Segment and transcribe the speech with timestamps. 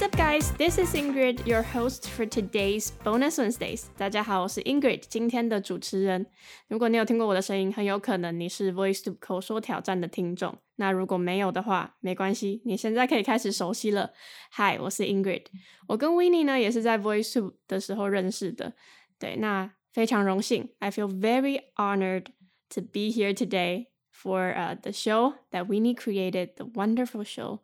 [0.00, 0.52] What's up, guys?
[0.56, 3.84] This is Ingrid, your host for today's Bonus Wednesdays.
[3.96, 6.26] 大家好，我是 Ingrid，今天的主持人。
[6.68, 10.56] 如果你有听过我的声音，很有可能你是 VoiceTube 口说挑战的听众。
[10.76, 14.12] 那如果没有的话，没关系，你现在可以开始熟悉了。
[14.56, 15.46] Hi，我是 Ingrid。
[15.88, 18.74] 我跟 Winnie 呢也是在 VoiceTube 的时候认识的。
[19.18, 22.26] 对，那非常荣幸，I feel very honored
[22.70, 27.60] to be here today for uh, the show that Winnie created, the wonderful show.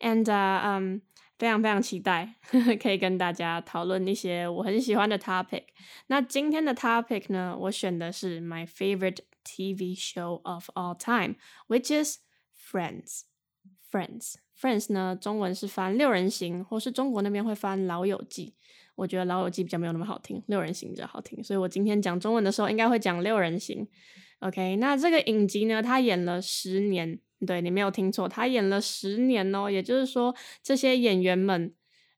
[0.00, 1.02] And uh, um,
[1.39, 2.35] 非常非常期待
[2.79, 5.63] 可以跟大家讨论一些我很喜欢的 topic。
[6.07, 12.17] 那今天的 topic 呢，我选的是 my favorite TV show of all time，which is
[12.69, 13.21] Friends。
[13.89, 18.55] Friends Friends 呢，中文是翻六人行，或是中国那边会翻老友记。
[18.95, 23.87] 我觉得老友记比较没有那么好听，六人行比较好听，所以我今天讲中文的时候应该会讲六人行。
[24.39, 27.21] OK，那这个影集呢，它演了十年。
[27.45, 31.73] 对你没有听错，他演了十年哦，也就是说，这些演员们，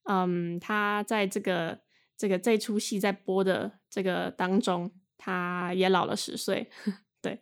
[0.09, 1.79] 嗯，他在这个
[2.17, 6.69] 这个这出戏在播的这个当中，他也老了十岁。
[7.21, 7.39] 对，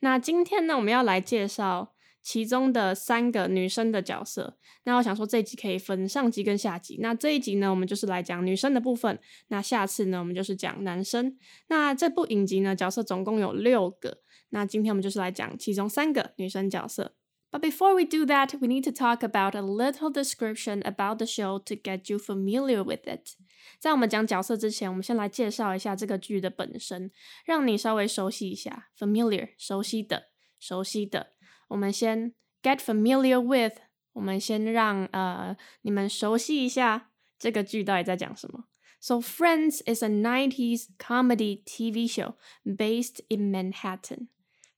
[0.00, 4.58] 那今天呢，我们要来介绍其中的三个女生的角色。
[4.84, 6.98] 那我想说，这一集可以分上集跟下集。
[7.00, 9.18] 那这一集呢，我们就是来讲女生的部分。
[9.48, 11.38] 那下次呢，我们就是讲男生。
[11.68, 14.18] 那这部影集呢，角色总共有六个。
[14.50, 17.14] 那今天我们就是来讲其中三个女生角色。
[17.51, 21.59] But before we do that, we need to talk about a little description about the show
[21.59, 23.37] to get you familiar with it.
[23.79, 27.09] 在我们讲角色之前，我们先来介绍一下这个剧的本身，
[27.45, 28.89] 让你稍微熟悉一下。
[28.97, 30.29] Familiar，熟悉的，
[30.59, 31.33] 熟悉的。
[31.69, 33.77] 我们先 get familiar with，
[34.13, 38.65] 我们先让呃你们熟悉一下这个剧到底在讲什么。
[38.99, 42.33] So Friends is a 90s comedy TV show
[42.65, 44.27] based in Manhattan.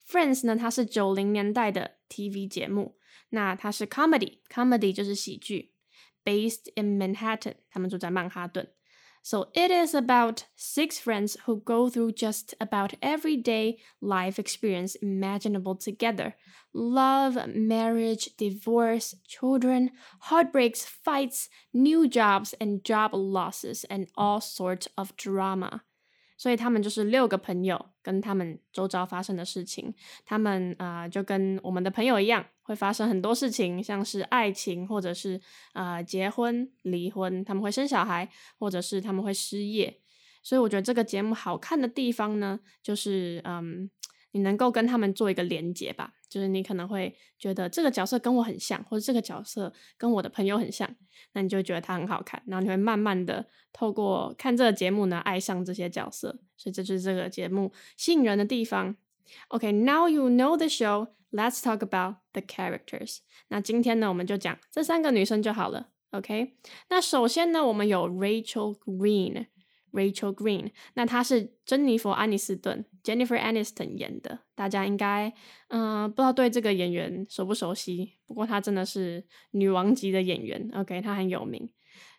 [0.06, 2.96] Friends 呢，它是九零年代的 TV 节目，
[3.30, 5.72] 那它是 comedy，comedy 就是喜剧，
[6.24, 8.72] based in Manhattan，他们住在曼哈顿。
[9.22, 16.36] So it is about six friends who go through just about everyday life experience imaginable together.
[16.72, 19.90] Love, marriage, divorce, children,
[20.22, 25.82] heartbreaks, fights, new jobs and job losses and all sorts of drama.
[26.37, 29.93] 所以他们就是六个朋友，跟他们周遭发生的事情，
[30.25, 35.39] 他们啊就跟我们的朋友一样，会发生很多事情，像是爱情，或者是
[35.73, 38.29] 啊结婚、离婚，他们会生小孩，
[38.59, 40.01] 或者是他们会失业。
[40.43, 43.89] 所以我觉得这个节目好看的地方呢，就是嗯。
[44.31, 50.93] 你能够跟他们做一个连接吧，就是你可能会觉得这个角色跟我很像，或者这个角色跟我的朋友很像，
[51.31, 58.97] 那你就觉得他很好看，然后你会慢慢的透过看这个节目呢，爱上这些角色，所以这就是这个节目吸引人的地方。
[59.47, 63.19] OK，now you know the show，let's talk about the characters。
[63.47, 65.87] 那今天呢，我们就讲这三个女生就好了。
[66.11, 66.57] OK，
[66.89, 69.45] 那首先呢，我们有 Rachel Green。
[69.94, 75.32] Rachel Green，那她是珍妮佛·安妮斯顿 （Jennifer Aniston） 演的，大家应该
[75.68, 78.12] 嗯不知道对这个演员熟不熟悉？
[78.26, 81.68] 不过她真的是女王级的演员，OK，她很有名。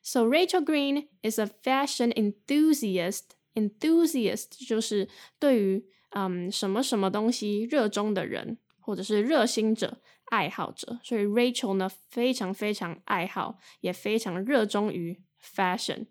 [0.03, 3.21] So Rachel Green is a fashion enthusiast.
[3.53, 5.07] Enthusiast 就是
[5.39, 10.99] 对于嗯什么什么东西热衷的人，或者是热心者、爱好者。
[11.03, 16.07] 所以 Rachel 呢非常非常爱好，也非常热衷于 fashion。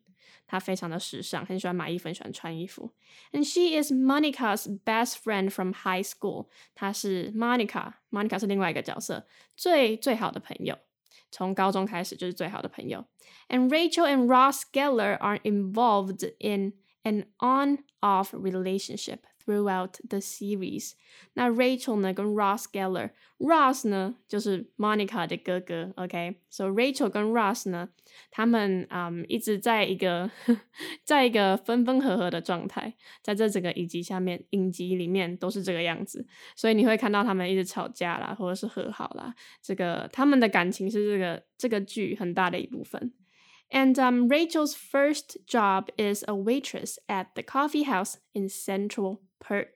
[0.46, 2.92] 她非常的时尚，很喜欢买衣服，很喜欢穿衣服。
[3.32, 6.48] And she is Monica's best friend from high school。
[6.74, 9.26] 她是 Monica，Monica 是另外一个角色，
[9.56, 10.78] 最最好的朋友，
[11.30, 13.06] 从高中开始就是最好的朋友。
[13.48, 20.92] And Rachel and Ross Geller are involved in an on-off relationship throughout the series。
[21.34, 27.88] 那 Rachel 呢跟 Ross Geller，Ross 呢就是 Monica 的哥哥，OK？So Rachel 跟 Ross 呢，
[28.30, 30.30] 他们嗯一直在一个
[31.04, 43.12] 在一个分分合合的状态，在这整个影集下面，影集里面都是这个样子，所以你会看到他们一直吵架啦，或者是和好啦，这个他们的感情是这个这个剧很大的一部分。
[43.72, 49.70] And um, Rachel's first job is a waitress at the coffee house in Central Perk。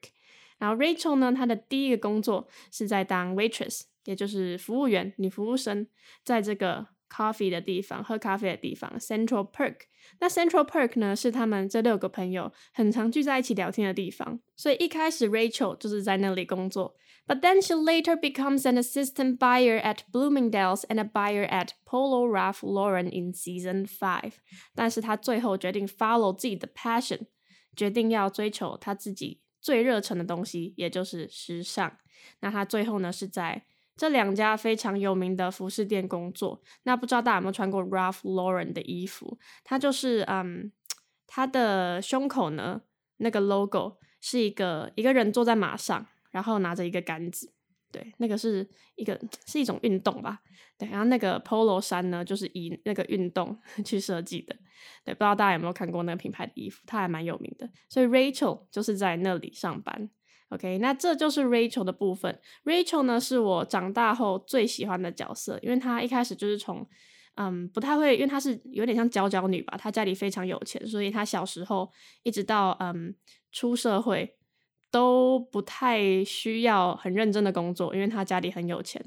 [0.57, 5.87] 然后 Rachel 呢，她的第一个工作是在当 waitress，也就是服务员、女服务生，
[6.23, 9.75] 在这个 coffee 的地方，喝咖啡的地方，Central Perk。
[10.19, 14.39] 那 Central Perk 呢，是他们这六个朋友很常聚在一起聊天的地方。
[14.55, 16.95] 所以一开始 Rachel 就是在那里工作，
[17.27, 22.61] but then she later becomes an assistant buyer at Bloomingdale's and a buyer at Polo Ralph
[22.61, 24.33] Lauren in season five。
[24.73, 27.27] 但是她最后决定 follow 自己的 passion，
[27.75, 31.96] 决定要追求她自己 最热忱的东西，也就是时尚。
[32.40, 33.64] 那他最后呢是在
[33.96, 36.62] 这两家非常有名的服饰店工作。
[36.84, 39.38] 那不知道大家有没有穿过 Ralph Lauren 的衣服？
[39.62, 40.72] 他就是嗯，
[41.26, 42.82] 他的胸口呢，
[43.18, 47.52] 那个 logo 是一个一个人坐在马上，然后拿着一个杆子。
[47.92, 50.40] 对，那个是一个是一种运动吧。
[50.78, 54.56] 对，然后那个 polo 衫呢，就是以那个运动 去设计的。
[55.04, 57.68] 对，不知道大家有没有看过那个品牌的衣服，它还蛮有名的。
[57.88, 60.08] 所以 Rachel 就是在那里上班。
[60.48, 62.40] OK，那这就是 Rachel 的部分。
[62.64, 66.84] Rachel 呢，是我长大后最喜欢的角色，因为她一开始就是从
[67.34, 71.90] 嗯不太会，因为她是有点像娇娇女吧，她家里非常有钱，所以她小时候
[72.22, 73.14] 一直到嗯
[73.52, 74.36] 出社会。
[74.90, 79.00] 都不太需要很认真的工作，因为他家里很有钱，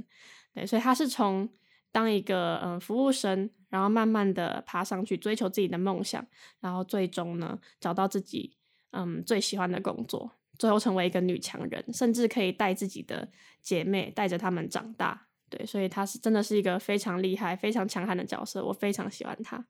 [0.53, 1.49] 对，所以他是从
[1.91, 6.25] 当一个嗯服务生，然后慢慢的爬上去，追求自己的梦想，
[6.61, 8.55] 然后最终呢找到自己
[8.91, 13.29] 嗯最喜欢的工作，最后成为一个女强人，甚至可以带自己的
[13.61, 19.65] 姐妹带着他们长大，对，所以他是真的是一个非常厉害、非常强悍的角色，我非常喜欢他。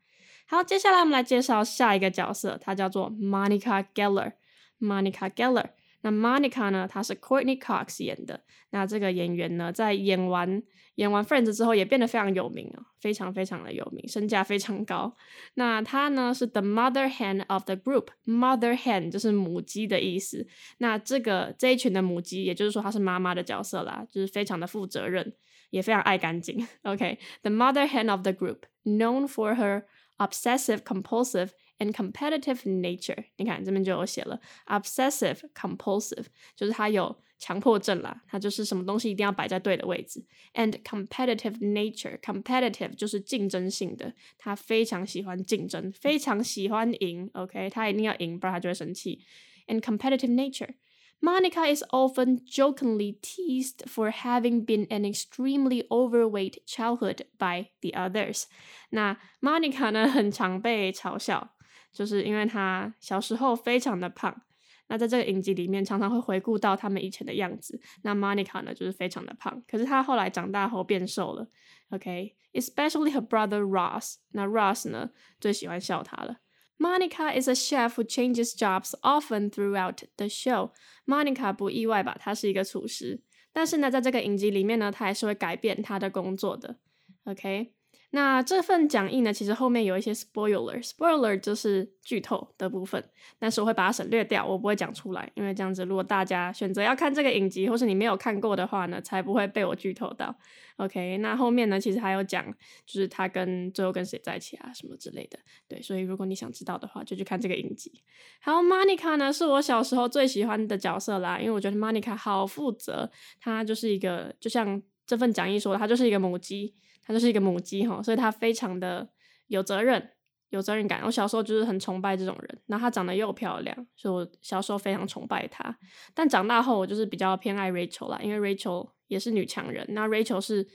[0.45, 5.69] 好，接下来我们来介绍下一个角色，他叫做 Monica Geller，Monica Geller。
[6.03, 6.87] 那 Monica 呢？
[6.87, 8.43] 她是 Courtney Cox 演的。
[8.69, 10.61] 那这个演员呢，在演完
[10.95, 15.15] 演完 Friends 之后，也变得非常有名啊，非常非常的有名，身价非常高。
[15.55, 18.07] 那她呢，是 The Mother Hen of the Group。
[18.25, 20.45] Mother Hen 就是母鸡的意思。
[20.77, 25.33] 那这个这一群的母鸡，也就是说她是妈妈的角色啦，就是非常的负责任，
[25.69, 26.67] 也非常爱干净。
[26.83, 29.83] OK，The Mother Hen of the Group，known for her
[30.17, 36.26] obsessive compulsive and competitive nature，你看这边就有写了，obsessive compulsive
[36.56, 40.24] 就是他有强迫症啦，他就是什么东西一定要摆在对的位置，
[40.54, 49.20] and competitive nature，competitive 就是竞争性的，他非常喜欢竞争，非常喜欢赢，OK，他一定要赢，不然他就会生气，
[49.68, 57.90] and competitive nature。Monica is often jokingly teased for having been an extremely overweight childhood by the
[57.90, 58.44] others。
[58.90, 61.56] 那 Monica 呢，很常被嘲笑，
[61.93, 64.41] 就是因为他小时候非常的胖。
[64.87, 67.79] 那在这个影集里面，常常会回顾到他们以前的样子。
[68.01, 71.47] 那 Monica 呢，就是非常的胖，可是她后来长大后变瘦了。
[71.89, 74.15] OK，especially her brother Ross。
[74.31, 76.39] 那 Ross 呢，最喜欢笑她了。
[76.77, 80.71] Monica is a chef who changes jobs often throughout the show.
[81.05, 82.17] Monica 不意外吧？
[82.19, 83.21] 她是一个厨师，
[83.53, 86.75] 但是呢，在这个影集里面呢，她还是会改变她的工作的。
[87.23, 87.73] OK。
[88.15, 93.03] 那这份讲义呢，其实后面有一些 spoiler，spoiler 就是剧透的部分，
[93.39, 100.35] 但是我会把它省略掉，我不会讲出来，因为这样子，如果大家选择要看这个影集，或是你没有看过的话呢，才不会被我剧透到。
[100.77, 102.45] OK，那后面呢，其实还有讲，
[102.85, 105.39] 就是他跟最后跟谁在一起啊，什么之类的。
[105.67, 107.91] 对，所以如果你想知道的话，就去看这个影集。
[108.39, 113.09] 还有，Monica 呢，是我小时候最喜欢的角色啦，因为我觉得 Monica 好负责，
[113.39, 116.75] 她就是一个，就像这份讲义说，她就是一个母鸡。
[117.05, 119.05] 她就是一个母鸡哈，所以她非常的
[119.47, 120.11] 有责任、
[120.51, 121.01] 有责任感。
[121.03, 125.77] 我小时候就是很崇拜这种人，那她长得又漂亮，所以我小时候非常崇拜她。
[126.13, 129.85] 但长大后，我就是比较偏爱 Rachel 啦，因为 Rachel 也是女强人。
[129.89, 130.65] 那 Rachel 是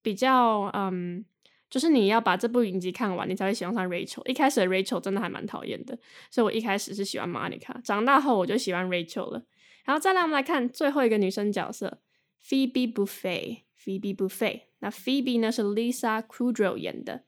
[0.00, 1.22] 比较嗯，
[1.68, 4.26] 就是你要把这部影集看完，你才会喜欢上 Rachel。
[4.26, 5.98] 一开始的 Rachel 真的还蛮讨厌的，
[6.30, 7.78] 所以我一开始是喜欢 Monica。
[7.82, 9.42] 长大后我就喜欢 Rachel 了。
[9.84, 12.00] 然后再来我们来看最后一个女生角色
[12.42, 13.64] ，Phoebe Buffay。
[13.84, 14.62] Phoebe Buffay。
[14.78, 17.24] 那 Phoebe 呢是 Lisa Kudrow 演的。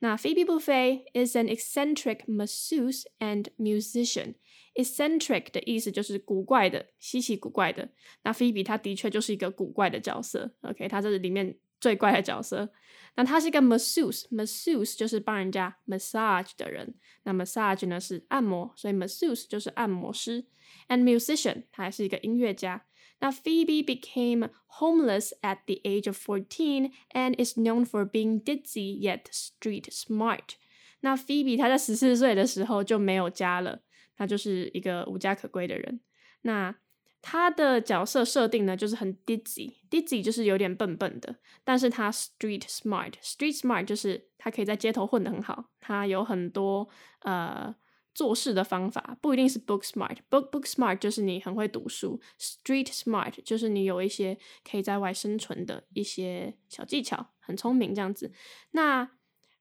[0.00, 4.34] 那 Phoebe Buffay is an eccentric masseuse and musician.
[4.74, 7.90] Eccentric 的意思就是古怪的、稀奇古怪的。
[8.22, 10.54] 那 Phoebe 她的确就是一个古怪的角色。
[10.62, 12.72] OK，她这是里面最怪的角色。
[13.16, 16.94] 那她是一个 masseuse，masseuse 就是帮人家 massage 的人。
[17.24, 20.46] 那 massage 呢是按摩，所以 masseuse 就是按摩师。
[20.88, 22.84] And musician，他还是一个音乐家。
[23.21, 29.27] now, Phoebe became homeless at the age of 14 and is known for being ditzy yet
[29.31, 30.55] street smart.
[31.01, 33.81] 那 Phoebe 她在十四岁的时候就没有家了，
[34.17, 36.01] 她就是一个无家可归的人。
[36.41, 36.75] 那
[37.21, 46.89] 她的角色设定呢，就是很 ditzy，ditzy 就是有点笨笨的，但是她 street smart，street smart 就是她可以在街头混得很好，她有很多
[47.21, 47.73] 呃。
[48.14, 54.36] 做事的方法不一定是 book smart，book book smart 就是你很会读书，street smart 就是你有一些
[54.68, 58.32] 可以在外生存的一些小技巧，很聪明这样子。
[58.72, 59.08] 那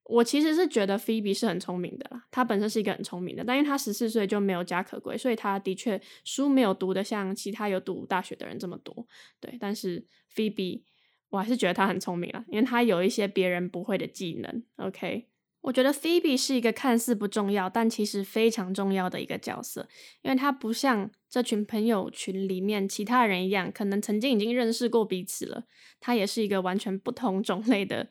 [0.06, 9.06] 我其实是觉得 Phoebe 是很聪明的啦，她本身是一个很聪明的，但因为她十四岁就没有家可归，所以她的确书没有读的像其他有读大学的人这么多。
[9.40, 10.84] 对，但是 Phoebe
[11.30, 14.64] 我还是觉得她很聪明啦，因为她有一些别人不会的技能。
[14.78, 15.28] OK。
[15.68, 19.86] 我觉得 Phoebe 是一个看似不重要，但其实非常重要的一个角色，
[20.22, 25.66] 因为他不像这群朋友群里面其他人一样，可能曾经已经认识过彼此了。
[26.00, 28.08] 他也是一个完全不同种类的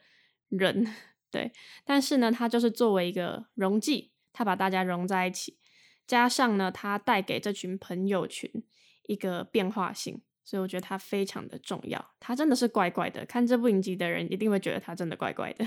[0.49, 0.85] 人，
[1.31, 1.51] 对。
[1.83, 5.57] 但是呢，他就是作为一个溶剂，他把大家融在一起，
[6.05, 8.63] 加上呢，他带给这群朋友群
[9.07, 12.11] 一个变化性，所以我觉得他非常的重要。
[12.19, 15.65] 他真的是怪怪的，看这部影集的人一定会觉得他真的怪怪的。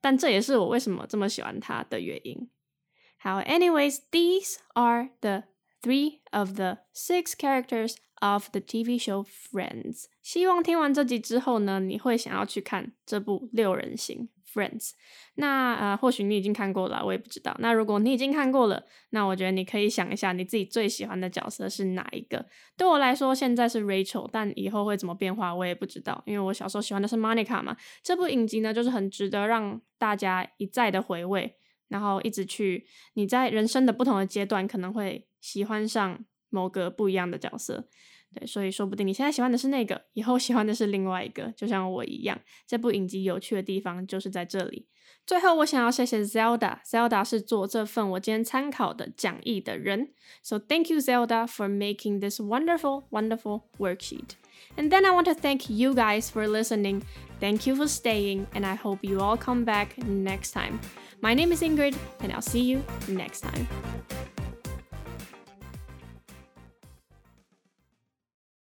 [0.00, 2.50] 但这也是我为什么这么喜欢他的原因。
[3.18, 5.44] 好，anyways, these are the
[5.80, 10.06] three of the six characters of the TV show Friends。
[10.20, 14.28] 希望听完这集之后呢，你会想要去看这部六人行。
[14.52, 14.90] Friends，
[15.36, 17.56] 那呃，或许你已经看过了，我也不知道。
[17.58, 22.44] 那如果你已经看过了，那我觉得你可以想一下，你自己最喜欢的角色是哪一个？
[22.76, 26.22] 对我来说，现在是 Rachel，但以后会怎么变化，我也不知道。
[26.26, 27.76] 因为我小时候喜欢的是 Monica 嘛。
[28.02, 31.56] 这部影集呢，就是很值得让大家一再的回味，
[31.88, 37.88] 然后一直去你在人生的不同的阶段，可能会喜欢上某个不一样的角色。
[38.33, 42.39] 对，所以说不定你现在喜欢的是那个，以后喜欢的是另外一个，就像我一样。
[42.65, 44.87] 这部影集有趣的地方就是在这里。
[45.25, 50.13] 最后，我想要谢谢 Zelda，Zelda 是做这份我今天参考的讲义的人。
[50.43, 54.35] So thank you Zelda for making this wonderful, wonderful worksheet.
[54.75, 57.03] And then I want to thank you guys for listening.
[57.39, 60.79] Thank you for staying, and I hope you all come back next time.
[61.21, 63.67] My name is Ingrid, and I'll see you next time.